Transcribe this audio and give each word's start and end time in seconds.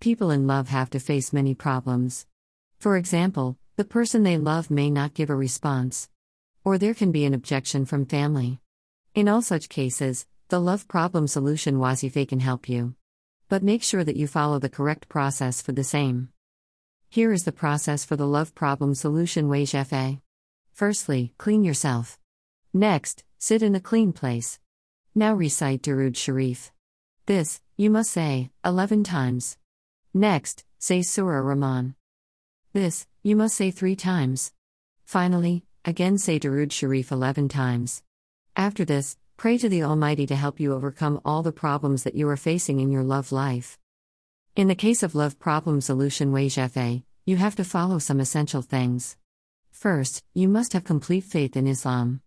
People 0.00 0.30
in 0.30 0.46
love 0.46 0.68
have 0.68 0.90
to 0.90 1.00
face 1.00 1.32
many 1.32 1.56
problems. 1.56 2.24
For 2.78 2.96
example, 2.96 3.58
the 3.74 3.84
person 3.84 4.22
they 4.22 4.38
love 4.38 4.70
may 4.70 4.90
not 4.90 5.12
give 5.12 5.28
a 5.28 5.34
response. 5.34 6.08
Or 6.64 6.78
there 6.78 6.94
can 6.94 7.10
be 7.10 7.24
an 7.24 7.34
objection 7.34 7.84
from 7.84 8.06
family. 8.06 8.60
In 9.16 9.28
all 9.28 9.42
such 9.42 9.68
cases, 9.68 10.24
the 10.50 10.60
love 10.60 10.86
problem 10.86 11.26
solution 11.26 11.78
Wazifa 11.78 12.28
can 12.28 12.38
help 12.38 12.68
you. 12.68 12.94
But 13.48 13.64
make 13.64 13.82
sure 13.82 14.04
that 14.04 14.16
you 14.16 14.28
follow 14.28 14.60
the 14.60 14.68
correct 14.68 15.08
process 15.08 15.60
for 15.60 15.72
the 15.72 15.82
same. 15.82 16.28
Here 17.08 17.32
is 17.32 17.42
the 17.42 17.50
process 17.50 18.04
for 18.04 18.14
the 18.14 18.26
love 18.26 18.54
problem 18.54 18.94
solution 18.94 19.48
Wazifa. 19.48 20.20
Firstly, 20.74 21.34
clean 21.38 21.64
yourself. 21.64 22.20
Next, 22.72 23.24
sit 23.38 23.64
in 23.64 23.74
a 23.74 23.80
clean 23.80 24.12
place. 24.12 24.60
Now 25.12 25.34
recite 25.34 25.82
Durud 25.82 26.16
Sharif. 26.16 26.70
This, 27.26 27.60
you 27.76 27.90
must 27.90 28.12
say, 28.12 28.50
11 28.64 29.02
times. 29.02 29.56
Next, 30.14 30.64
say 30.78 31.02
Surah 31.02 31.40
Rahman. 31.40 31.94
This, 32.72 33.06
you 33.22 33.36
must 33.36 33.56
say 33.56 33.70
3 33.70 33.96
times. 33.96 34.52
Finally, 35.04 35.64
again 35.84 36.18
say 36.18 36.38
Durud 36.38 36.72
Sharif 36.72 37.12
11 37.12 37.48
times. 37.48 38.02
After 38.56 38.84
this, 38.84 39.16
Pray 39.38 39.56
to 39.56 39.68
the 39.68 39.84
Almighty 39.84 40.26
to 40.26 40.34
help 40.34 40.58
you 40.58 40.74
overcome 40.74 41.20
all 41.24 41.44
the 41.44 41.52
problems 41.52 42.02
that 42.02 42.16
you 42.16 42.28
are 42.28 42.36
facing 42.36 42.80
in 42.80 42.90
your 42.90 43.04
love 43.04 43.30
life. 43.30 43.78
In 44.56 44.66
the 44.66 44.74
case 44.74 45.04
of 45.04 45.14
love 45.14 45.38
problem 45.38 45.80
solution 45.80 46.32
Wazifa, 46.32 47.04
you 47.24 47.36
have 47.36 47.54
to 47.54 47.62
follow 47.62 48.00
some 48.00 48.18
essential 48.18 48.62
things. 48.62 49.16
First, 49.70 50.24
you 50.34 50.48
must 50.48 50.72
have 50.72 50.82
complete 50.82 51.22
faith 51.22 51.56
in 51.56 51.68
Islam. 51.68 52.20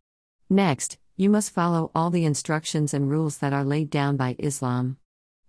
Next, 0.50 0.98
you 1.18 1.30
must 1.30 1.54
follow 1.54 1.92
all 1.94 2.12
the 2.12 2.24
instructions 2.24 2.94
and 2.94 3.12
rules 3.12 3.40
that 3.40 3.52
are 3.52 3.66
laid 3.66 3.90
down 3.90 4.16
by 4.16 4.38
Islam. 4.40 4.96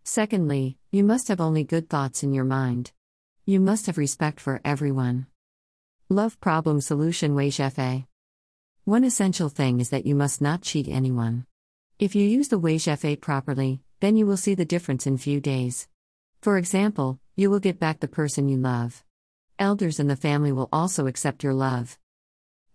Secondly, 0.05 0.79
you 0.91 1.05
must 1.05 1.29
have 1.29 1.41
only 1.41 1.63
good 1.63 1.89
thoughts 1.89 2.25
in 2.25 2.33
your 2.33 2.45
mind. 2.45 2.91
You 3.47 3.61
must 3.61 3.87
have 3.87 3.99
respect 3.99 4.41
for 4.41 4.61
everyone. 4.65 5.27
Love 6.09 6.41
problem 6.41 6.81
solution 6.81 7.37
Wazifa. 7.37 8.07
One 8.85 9.05
essential 9.05 9.49
thing 9.49 9.81
is 9.81 9.91
that 9.91 10.05
you 10.05 10.17
must 10.17 10.41
not 10.41 10.63
cheat 10.63 10.89
anyone. 10.89 11.47
If 12.01 12.17
you 12.17 12.27
use 12.27 12.49
the 12.49 12.59
Wazifa 12.59 13.21
properly, 13.21 13.81
then 14.01 14.17
you 14.17 14.27
will 14.27 14.37
see 14.37 14.57
the 14.57 14.65
difference 14.65 15.07
in 15.07 15.19
few 15.19 15.41
days. 15.41 15.87
For 16.41 16.59
example, 16.59 17.21
you 17.37 17.49
will 17.49 17.61
get 17.61 17.79
back 17.79 18.01
the 18.01 18.09
person 18.09 18.49
you 18.49 18.57
love. 18.57 19.05
Elders 19.57 20.01
in 20.01 20.09
the 20.09 20.17
family 20.17 20.51
will 20.51 20.69
also 20.73 21.07
accept 21.07 21.45
your 21.45 21.55
love. 21.55 21.97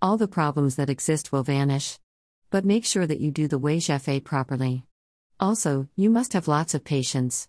All 0.02 0.16
the 0.16 0.30
problems 0.30 0.78
that 0.78 0.90
exist 0.90 1.34
will 1.34 1.44
vanish. 1.44 2.00
But 2.50 2.64
make 2.64 2.86
sure 2.86 3.06
that 3.06 3.20
you 3.20 3.32
do 3.32 3.50
the 3.50 3.60
Wazifa 3.60 4.24
properly. 4.24 4.87
Also, 5.40 5.88
you 5.96 6.10
must 6.10 6.34
have 6.34 6.48
lots 6.48 6.74
of 6.74 6.84
patience. 6.84 7.48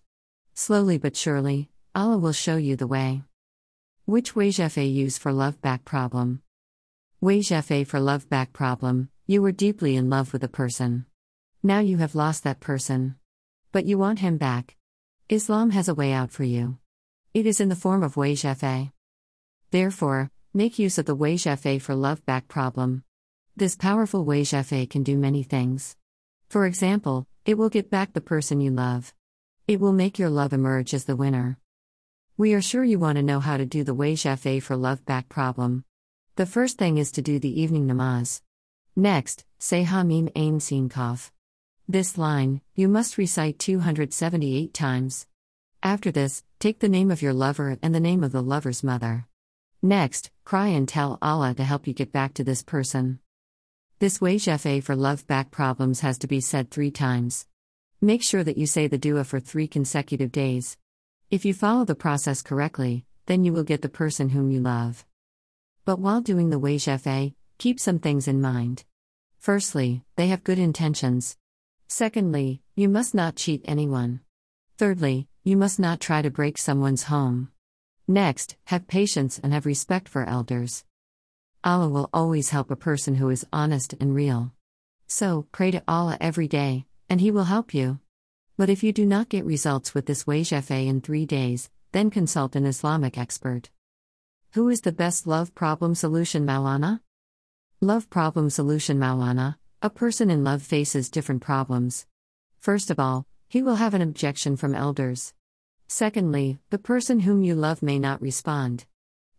Slowly 0.53 0.99
but 0.99 1.15
surely, 1.15 1.69
Allah 1.95 2.19
will 2.19 2.33
show 2.33 2.55
you 2.55 2.75
the 2.75 2.85
way. 2.85 3.23
Which 4.05 4.35
Wazifa 4.35 4.93
use 4.93 5.17
for 5.17 5.33
love 5.33 5.59
back 5.61 5.85
problem? 5.85 6.43
Wazifa 7.21 7.87
for 7.87 7.99
love 7.99 8.29
back 8.29 8.53
problem, 8.53 9.09
you 9.25 9.41
were 9.41 9.51
deeply 9.51 9.95
in 9.95 10.07
love 10.07 10.33
with 10.33 10.43
a 10.43 10.47
person. 10.47 11.05
Now 11.63 11.79
you 11.79 11.97
have 11.97 12.13
lost 12.13 12.43
that 12.43 12.59
person. 12.59 13.15
But 13.71 13.85
you 13.85 13.97
want 13.97 14.19
him 14.19 14.37
back. 14.37 14.75
Islam 15.27 15.71
has 15.71 15.87
a 15.87 15.95
way 15.95 16.13
out 16.13 16.29
for 16.29 16.43
you. 16.43 16.77
It 17.33 17.47
is 17.47 17.59
in 17.59 17.69
the 17.69 17.75
form 17.75 18.03
of 18.03 18.15
Wazifa. 18.15 18.91
Therefore, 19.71 20.29
make 20.53 20.77
use 20.77 20.99
of 20.99 21.05
the 21.05 21.17
Wazifa 21.17 21.81
for 21.81 21.95
love 21.95 22.23
back 22.25 22.47
problem. 22.47 23.03
This 23.55 23.75
powerful 23.75 24.25
Wazifa 24.25 24.87
can 24.87 25.01
do 25.01 25.17
many 25.17 25.41
things. 25.41 25.95
For 26.49 26.65
example, 26.67 27.27
it 27.49 27.57
will 27.57 27.69
get 27.69 27.89
back 27.89 28.13
the 28.13 28.21
person 28.21 28.61
you 28.61 28.69
love. 28.69 29.11
It 29.67 29.79
will 29.79 29.91
make 29.91 30.19
your 30.19 30.29
love 30.29 30.53
emerge 30.53 30.93
as 30.93 31.05
the 31.05 31.15
winner. 31.15 31.57
We 32.37 32.53
are 32.53 32.61
sure 32.61 32.83
you 32.83 32.99
want 32.99 33.15
to 33.15 33.23
know 33.23 33.39
how 33.39 33.57
to 33.57 33.65
do 33.65 33.83
the 33.83 33.95
Wazifa 33.95 34.61
for 34.61 34.75
love 34.75 35.03
back 35.03 35.29
problem. 35.29 35.83
The 36.35 36.45
first 36.45 36.77
thing 36.77 36.99
is 36.99 37.11
to 37.13 37.23
do 37.23 37.39
the 37.39 37.59
evening 37.59 37.87
namaz. 37.87 38.41
Next, 38.95 39.45
say 39.57 39.83
Hamim 39.83 40.31
Ain 40.35 40.59
Sin 40.59 40.89
Kaf. 40.89 41.31
This 41.87 42.19
line, 42.19 42.61
you 42.75 42.87
must 42.87 43.17
recite 43.17 43.57
278 43.57 44.71
times. 44.71 45.25
After 45.81 46.11
this, 46.11 46.43
take 46.59 46.77
the 46.81 46.87
name 46.87 47.09
of 47.09 47.23
your 47.23 47.33
lover 47.33 47.79
and 47.81 47.95
the 47.95 47.99
name 47.99 48.23
of 48.23 48.31
the 48.31 48.43
lover's 48.43 48.83
mother. 48.83 49.25
Next, 49.81 50.29
cry 50.45 50.67
and 50.67 50.87
tell 50.87 51.17
Allah 51.19 51.55
to 51.55 51.63
help 51.63 51.87
you 51.87 51.95
get 51.95 52.11
back 52.11 52.35
to 52.35 52.43
this 52.43 52.61
person. 52.61 53.21
This 53.99 54.19
Wazifa 54.19 54.81
for 54.81 54.95
love 54.95 55.27
back 55.27 55.51
problems 55.51 55.99
has 55.99 56.17
to 56.19 56.27
be 56.27 56.39
said 56.39 56.71
three 56.71 56.89
times. 56.89 57.45
Make 57.99 58.23
sure 58.23 58.45
that 58.45 58.57
you 58.57 58.65
say 58.65 58.87
the 58.87 58.97
dua 58.97 59.25
for 59.25 59.41
three 59.41 59.67
consecutive 59.67 60.31
days. 60.31 60.77
If 61.29 61.43
you 61.43 61.53
follow 61.53 61.83
the 61.83 61.95
process 61.95 62.41
correctly, 62.41 63.03
then 63.25 63.43
you 63.43 63.51
will 63.51 63.65
get 63.65 63.81
the 63.81 63.89
person 63.89 64.29
whom 64.29 64.51
you 64.51 64.61
love. 64.61 65.05
But 65.83 65.99
while 65.99 66.21
doing 66.21 66.49
the 66.49 66.57
way, 66.57 66.77
Wazifa, 66.77 67.33
keep 67.57 67.77
some 67.77 67.99
things 67.99 68.25
in 68.25 68.39
mind. 68.39 68.85
Firstly, 69.37 70.05
they 70.15 70.27
have 70.27 70.45
good 70.45 70.59
intentions. 70.59 71.35
Secondly, 71.89 72.61
you 72.77 72.87
must 72.87 73.13
not 73.13 73.35
cheat 73.35 73.65
anyone. 73.65 74.21
Thirdly, 74.77 75.27
you 75.43 75.57
must 75.57 75.77
not 75.77 75.99
try 75.99 76.21
to 76.21 76.29
break 76.29 76.57
someone's 76.57 77.03
home. 77.03 77.51
Next, 78.07 78.55
have 78.67 78.87
patience 78.87 79.41
and 79.43 79.51
have 79.51 79.65
respect 79.65 80.07
for 80.07 80.23
elders. 80.23 80.85
Allah 81.63 81.89
will 81.89 82.09
always 82.13 82.51
help 82.51 82.71
a 82.71 82.77
person 82.77 83.15
who 83.15 83.29
is 83.29 83.45
honest 83.51 83.93
and 83.99 84.15
real. 84.15 84.53
So, 85.07 85.45
pray 85.51 85.71
to 85.71 85.83
Allah 85.89 86.17
every 86.21 86.47
day, 86.47 86.85
and 87.09 87.19
He 87.19 87.31
will 87.31 87.43
help 87.43 87.73
you. 87.73 87.99
But 88.57 88.69
if 88.69 88.81
you 88.81 88.93
do 88.93 89.05
not 89.05 89.27
get 89.27 89.43
results 89.43 89.93
with 89.93 90.05
this 90.05 90.23
Wazifa 90.23 90.87
in 90.87 91.01
three 91.01 91.25
days, 91.25 91.69
then 91.91 92.11
consult 92.11 92.55
an 92.55 92.65
Islamic 92.65 93.17
expert. 93.17 93.69
Who 94.51 94.69
is 94.69 94.81
the 94.81 94.93
best 94.93 95.27
love 95.27 95.53
problem 95.53 95.95
solution 95.95 96.45
Maulana? 96.45 97.01
Love 97.81 98.09
problem 98.09 98.49
solution 98.49 98.97
Maulana, 98.97 99.55
a 99.81 99.89
person 99.89 100.29
in 100.29 100.45
love 100.45 100.61
faces 100.61 101.09
different 101.09 101.41
problems. 101.41 102.05
First 102.59 102.89
of 102.89 102.99
all, 102.99 103.25
he 103.49 103.61
will 103.61 103.75
have 103.75 103.93
an 103.93 104.01
objection 104.01 104.55
from 104.55 104.75
elders. 104.75 105.33
Secondly, 105.87 106.59
the 106.69 106.77
person 106.77 107.21
whom 107.21 107.43
you 107.43 107.55
love 107.55 107.81
may 107.81 107.99
not 107.99 108.21
respond. 108.21 108.85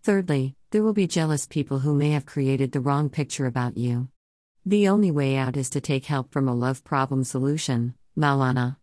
Thirdly, 0.02 0.56
there 0.70 0.84
will 0.84 0.92
be 0.92 1.06
jealous 1.08 1.46
people 1.46 1.80
who 1.80 1.92
may 1.94 2.10
have 2.10 2.24
created 2.24 2.70
the 2.70 2.80
wrong 2.80 3.10
picture 3.10 3.46
about 3.46 3.76
you. 3.76 4.08
The 4.64 4.88
only 4.88 5.10
way 5.10 5.36
out 5.36 5.56
is 5.56 5.68
to 5.70 5.80
take 5.80 6.06
help 6.06 6.32
from 6.32 6.46
a 6.46 6.54
love 6.54 6.84
problem 6.84 7.24
solution, 7.24 7.94
Maulana. 8.16 8.76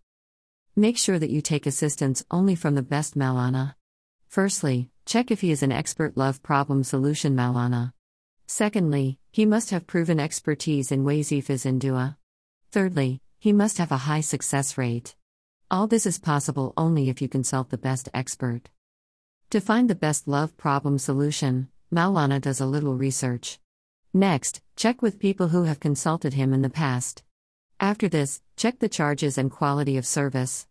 Make 0.76 0.98
sure 0.98 1.18
that 1.18 1.30
you 1.30 1.42
take 1.42 1.66
assistance 1.66 2.26
only 2.30 2.56
from 2.56 2.76
the 2.76 2.82
best 2.82 3.18
Maulana. 3.18 3.76
Firstly, 4.28 4.90
check 5.06 5.32
if 5.32 5.40
he 5.40 5.50
is 5.50 5.64
an 5.64 5.72
expert 5.72 6.18
love 6.18 6.44
problem 6.44 6.84
solution 6.84 7.38
Maulana. 7.38 7.94
Secondly, 8.48 9.18
he 9.32 9.46
must 9.46 9.70
have 9.70 9.88
proven 9.88 10.20
expertise 10.20 10.92
in 10.92 11.06
wazifas 11.06 11.66
and 11.66 11.80
dua. 11.80 12.18
Thirdly, 12.72 13.22
he 13.40 13.54
must 13.54 13.78
have 13.78 13.94
a 13.94 13.98
high 13.98 14.22
success 14.22 14.78
rate. 14.78 15.16
All 15.72 15.88
this 15.88 16.06
is 16.06 16.20
possible 16.20 16.74
only 16.76 17.08
if 17.08 17.22
you 17.22 17.30
consult 17.30 17.70
the 17.70 17.78
best 17.78 18.10
expert. 18.14 18.70
To 19.52 19.62
find 19.62 19.90
the 19.90 19.96
best 19.96 20.28
love 20.28 20.58
problem 20.58 20.98
solution, 20.98 21.70
Maulana 21.94 22.42
does 22.42 22.60
a 22.60 22.66
little 22.66 22.96
research. 22.96 23.60
Next, 24.14 24.62
check 24.76 25.02
with 25.02 25.20
people 25.20 25.48
who 25.50 25.64
have 25.64 25.80
consulted 25.80 26.34
him 26.34 26.54
in 26.54 26.62
the 26.62 26.70
past. 26.70 27.24
After 27.80 28.10
this, 28.10 28.42
check 28.58 28.80
the 28.80 28.90
charges 28.90 29.38
and 29.38 29.50
quality 29.50 29.96
of 29.96 30.06
service. 30.06 30.68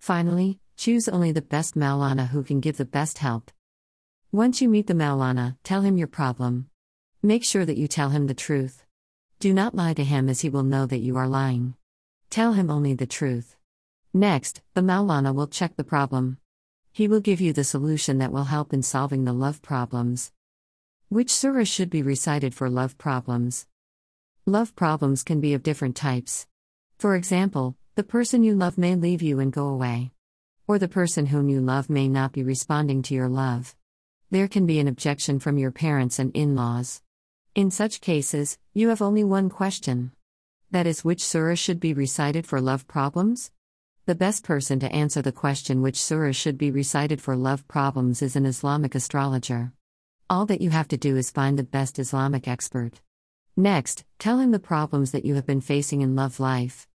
Finally, 0.00 0.58
choose 0.76 1.08
only 1.08 1.30
the 1.30 1.40
best 1.40 1.76
Maulana 1.76 2.28
who 2.28 2.42
can 2.42 2.58
give 2.58 2.78
the 2.78 2.84
best 2.84 3.18
help. 3.18 3.52
Once 4.32 4.60
you 4.60 4.68
meet 4.68 4.88
the 4.88 4.94
Maulana, 4.94 5.56
tell 5.62 5.82
him 5.82 5.96
your 5.96 6.08
problem. 6.08 6.68
Make 7.22 7.44
sure 7.44 7.64
that 7.64 7.78
you 7.78 7.86
tell 7.86 8.10
him 8.10 8.26
the 8.26 8.34
truth. 8.34 8.82
Do 9.38 9.54
not 9.54 9.74
lie 9.74 9.94
to 9.94 10.02
him 10.02 10.28
as 10.28 10.40
he 10.40 10.48
will 10.48 10.64
know 10.64 10.84
that 10.86 10.98
you 10.98 11.16
are 11.16 11.28
lying. 11.28 11.74
Tell 12.28 12.54
him 12.54 12.70
only 12.70 12.92
the 12.92 13.06
truth. 13.06 13.56
Next, 14.12 14.62
the 14.74 14.80
Maulana 14.80 15.32
will 15.32 15.46
check 15.46 15.76
the 15.76 15.84
problem. 15.84 16.38
He 16.90 17.06
will 17.06 17.20
give 17.20 17.40
you 17.40 17.52
the 17.52 17.62
solution 17.62 18.18
that 18.18 18.32
will 18.32 18.44
help 18.44 18.72
in 18.72 18.82
solving 18.82 19.24
the 19.24 19.32
love 19.32 19.62
problems. 19.62 20.32
Which 21.08 21.30
surah 21.30 21.62
should 21.62 21.88
be 21.88 22.02
recited 22.02 22.52
for 22.52 22.68
love 22.68 22.98
problems? 22.98 23.68
Love 24.44 24.74
problems 24.74 25.22
can 25.22 25.40
be 25.40 25.54
of 25.54 25.62
different 25.62 25.94
types. 25.94 26.48
For 26.98 27.14
example, 27.14 27.76
the 27.94 28.02
person 28.02 28.42
you 28.42 28.56
love 28.56 28.76
may 28.76 28.96
leave 28.96 29.22
you 29.22 29.38
and 29.38 29.52
go 29.52 29.68
away. 29.68 30.10
Or 30.66 30.80
the 30.80 30.88
person 30.88 31.26
whom 31.26 31.48
you 31.48 31.60
love 31.60 31.88
may 31.88 32.08
not 32.08 32.32
be 32.32 32.42
responding 32.42 33.02
to 33.02 33.14
your 33.14 33.28
love. 33.28 33.76
There 34.32 34.48
can 34.48 34.66
be 34.66 34.80
an 34.80 34.88
objection 34.88 35.38
from 35.38 35.58
your 35.58 35.70
parents 35.70 36.18
and 36.18 36.36
in 36.36 36.56
laws. 36.56 37.02
In 37.54 37.70
such 37.70 38.00
cases, 38.00 38.58
you 38.74 38.88
have 38.88 39.00
only 39.00 39.22
one 39.22 39.48
question. 39.48 40.10
That 40.72 40.88
is, 40.88 41.04
which 41.04 41.24
surah 41.24 41.54
should 41.54 41.78
be 41.78 41.94
recited 41.94 42.48
for 42.48 42.60
love 42.60 42.88
problems? 42.88 43.52
The 44.06 44.16
best 44.16 44.42
person 44.42 44.80
to 44.80 44.92
answer 44.92 45.22
the 45.22 45.30
question 45.30 45.82
which 45.82 46.02
surah 46.02 46.32
should 46.32 46.58
be 46.58 46.72
recited 46.72 47.22
for 47.22 47.36
love 47.36 47.68
problems 47.68 48.22
is 48.22 48.34
an 48.34 48.44
Islamic 48.44 48.96
astrologer. 48.96 49.72
All 50.28 50.44
that 50.46 50.60
you 50.60 50.70
have 50.70 50.88
to 50.88 50.96
do 50.96 51.16
is 51.16 51.30
find 51.30 51.56
the 51.56 51.62
best 51.62 52.00
Islamic 52.00 52.48
expert. 52.48 53.00
Next, 53.56 54.04
tell 54.18 54.40
him 54.40 54.50
the 54.50 54.58
problems 54.58 55.12
that 55.12 55.24
you 55.24 55.36
have 55.36 55.46
been 55.46 55.60
facing 55.60 56.00
in 56.00 56.16
love 56.16 56.40
life. 56.40 56.88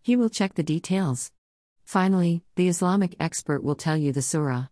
He 0.00 0.16
will 0.16 0.30
check 0.30 0.54
the 0.54 0.62
details. 0.62 1.30
Finally, 1.84 2.44
the 2.56 2.66
Islamic 2.66 3.14
expert 3.20 3.62
will 3.62 3.74
tell 3.74 3.96
you 3.98 4.10
the 4.10 4.22
surah. 4.22 4.68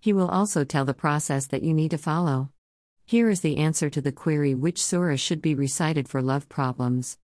He 0.00 0.12
will 0.12 0.28
also 0.28 0.62
tell 0.62 0.84
the 0.84 0.94
process 0.94 1.48
that 1.48 1.64
you 1.64 1.74
need 1.74 1.90
to 1.90 1.98
follow. 1.98 2.50
Here 3.04 3.28
is 3.28 3.40
the 3.40 3.56
answer 3.56 3.90
to 3.90 4.00
the 4.00 4.12
query 4.12 4.54
which 4.54 4.82
surah 4.82 5.16
should 5.16 5.42
be 5.42 5.56
recited 5.56 6.08
for 6.08 6.22
love 6.22 6.48
problems. 6.48 7.18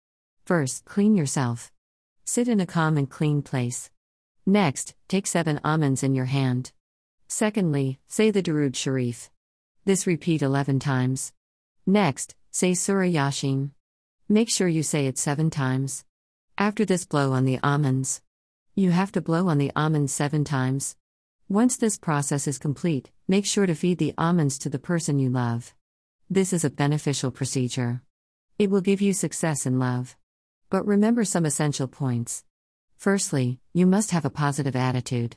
First, 0.45 0.85
clean 0.85 1.15
yourself. 1.15 1.71
Sit 2.25 2.49
in 2.49 2.59
a 2.59 2.67
calm 2.67 2.99
and 2.99 3.09
clean 3.09 3.43
place. 3.43 3.91
Next, 4.45 4.97
take 5.07 5.29
seven 5.29 5.61
almonds 5.63 6.03
in 6.03 6.17
your 6.17 6.25
hand. 6.25 6.73
Secondly, 7.29 8.01
say 8.09 8.33
the 8.33 8.43
Darud 8.43 8.75
Sharif. 8.75 9.32
This 9.85 10.07
repeat 10.07 10.43
11 10.43 10.79
times. 10.79 11.33
Next, 11.87 12.37
say 12.53 12.73
Surah 12.73 13.07
Yasin. 13.07 13.71
Make 14.29 14.49
sure 14.49 14.69
you 14.69 14.85
say 14.85 15.09
it 15.09 15.19
seven 15.19 15.51
times. 15.51 16.05
After 16.57 16.85
this, 16.85 17.05
blow 17.05 17.33
on 17.33 17.47
the 17.47 17.59
almonds. 17.65 18.23
You 18.77 18.93
have 18.93 19.11
to 19.13 19.21
blow 19.21 19.49
on 19.49 19.59
the 19.59 19.73
almonds 19.75 20.13
seven 20.13 20.45
times. 20.45 20.95
Once 21.49 21.77
this 21.77 21.99
process 21.99 22.47
is 22.47 22.61
complete, 22.61 23.11
make 23.27 23.45
sure 23.45 23.67
to 23.67 23.75
feed 23.75 23.99
the 23.99 24.15
almonds 24.17 24.57
to 24.61 24.69
the 24.69 24.79
person 24.79 25.19
you 25.19 25.31
love. 25.31 25.75
This 26.31 26.53
is 26.53 26.65
a 26.65 26.71
beneficial 26.71 27.33
procedure. 27.33 28.03
It 28.61 28.71
will 28.71 28.83
give 28.83 29.01
you 29.01 29.13
success 29.13 29.67
in 29.67 29.81
love. 29.81 30.17
But 30.71 30.87
remember 30.87 31.25
some 31.25 31.45
essential 31.45 31.89
points. 31.89 32.45
Firstly, 32.99 33.59
you 33.73 33.87
must 33.87 34.13
have 34.13 34.25
a 34.25 34.31
positive 34.31 34.77
attitude. 34.77 35.35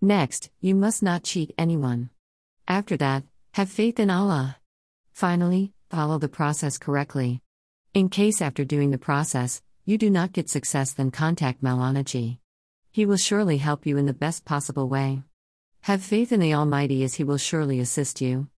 Next, 0.00 0.48
you 0.60 0.76
must 0.76 1.02
not 1.02 1.24
cheat 1.24 1.52
anyone. 1.58 2.10
After 2.68 2.96
that, 2.98 3.24
have 3.60 3.68
faith 3.68 4.00
in 4.00 4.08
Allah. 4.08 4.56
Finally, 5.12 5.74
follow 5.90 6.16
the 6.16 6.30
process 6.30 6.78
correctly. 6.78 7.42
In 7.92 8.08
case 8.08 8.40
after 8.40 8.64
doing 8.64 8.90
the 8.90 8.96
process, 8.96 9.60
you 9.84 9.98
do 9.98 10.08
not 10.08 10.32
get 10.32 10.48
success, 10.48 10.94
then 10.94 11.10
contact 11.10 11.62
Maulana. 11.62 12.38
He 12.90 13.04
will 13.04 13.18
surely 13.18 13.58
help 13.58 13.84
you 13.84 13.98
in 13.98 14.06
the 14.06 14.14
best 14.14 14.46
possible 14.46 14.88
way. 14.88 15.24
Have 15.82 16.02
faith 16.02 16.32
in 16.32 16.40
the 16.40 16.54
Almighty 16.54 17.04
as 17.04 17.16
He 17.16 17.24
will 17.24 17.36
surely 17.36 17.80
assist 17.80 18.22
you. 18.22 18.48